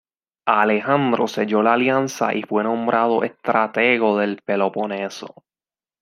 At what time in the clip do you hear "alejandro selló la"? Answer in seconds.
0.47-1.73